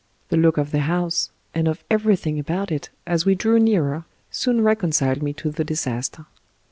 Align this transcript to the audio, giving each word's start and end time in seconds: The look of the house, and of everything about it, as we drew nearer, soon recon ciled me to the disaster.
The 0.29 0.35
look 0.35 0.57
of 0.57 0.71
the 0.71 0.79
house, 0.79 1.29
and 1.53 1.67
of 1.67 1.83
everything 1.91 2.39
about 2.39 2.71
it, 2.71 2.89
as 3.05 3.23
we 3.23 3.35
drew 3.35 3.59
nearer, 3.59 4.03
soon 4.31 4.63
recon 4.63 4.89
ciled 4.89 5.21
me 5.21 5.31
to 5.33 5.51
the 5.51 5.63
disaster. 5.63 6.25